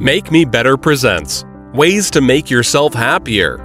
[0.00, 3.60] Make Me Better presents Ways to Make Yourself Happier.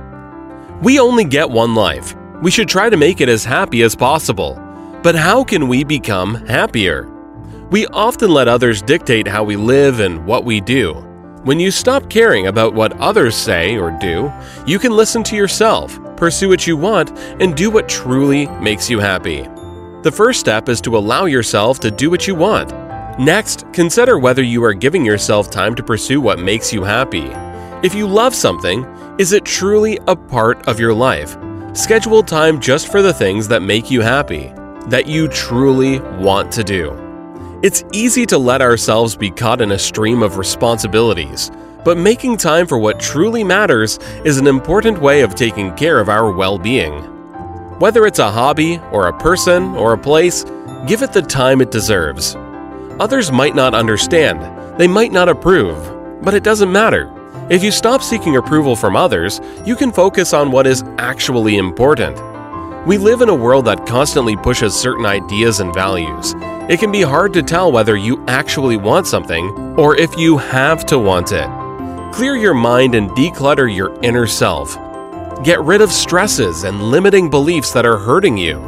[0.84, 2.16] We only get one life.
[2.44, 4.54] We should try to make it as happy as possible.
[5.02, 7.10] But how can we become happier?
[7.72, 10.94] We often let others dictate how we live and what we do.
[11.46, 14.32] When you stop caring about what others say or do,
[14.68, 17.10] you can listen to yourself, pursue what you want,
[17.42, 19.48] and do what truly makes you happy.
[20.04, 22.72] The first step is to allow yourself to do what you want.
[23.20, 27.30] Next, consider whether you are giving yourself time to pursue what makes you happy.
[27.86, 28.86] If you love something,
[29.20, 31.38] is it truly a part of your life?
[31.74, 34.54] Schedule time just for the things that make you happy,
[34.88, 36.98] that you truly want to do.
[37.62, 41.52] It's easy to let ourselves be caught in a stream of responsibilities,
[41.84, 46.08] but making time for what truly matters is an important way of taking care of
[46.08, 46.94] our well being.
[47.80, 50.46] Whether it's a hobby, or a person, or a place,
[50.88, 52.38] give it the time it deserves.
[53.00, 57.10] Others might not understand, they might not approve, but it doesn't matter.
[57.50, 62.18] If you stop seeking approval from others, you can focus on what is actually important.
[62.86, 66.34] We live in a world that constantly pushes certain ideas and values.
[66.70, 70.86] It can be hard to tell whether you actually want something or if you have
[70.88, 71.50] to want it.
[72.14, 74.76] Clear your mind and declutter your inner self.
[75.46, 78.60] Get rid of stresses and limiting beliefs that are hurting you.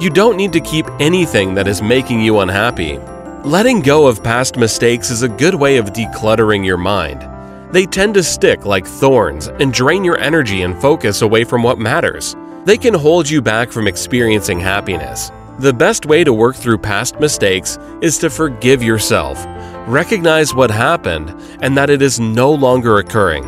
[0.00, 3.00] You don't need to keep anything that is making you unhappy.
[3.44, 7.26] Letting go of past mistakes is a good way of decluttering your mind.
[7.72, 11.78] They tend to stick like thorns and drain your energy and focus away from what
[11.78, 12.36] matters.
[12.66, 15.32] They can hold you back from experiencing happiness.
[15.58, 19.42] The best way to work through past mistakes is to forgive yourself.
[19.88, 21.30] Recognize what happened
[21.62, 23.46] and that it is no longer occurring.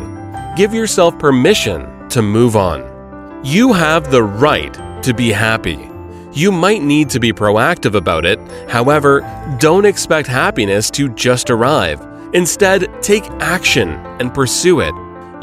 [0.57, 3.41] Give yourself permission to move on.
[3.45, 5.92] You have the right to be happy.
[6.33, 9.21] You might need to be proactive about it, however,
[9.59, 12.01] don't expect happiness to just arrive.
[12.33, 14.93] Instead, take action and pursue it.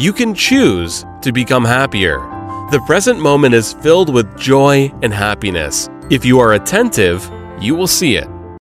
[0.00, 2.18] You can choose to become happier.
[2.72, 5.88] The present moment is filled with joy and happiness.
[6.10, 8.28] If you are attentive, you will see it.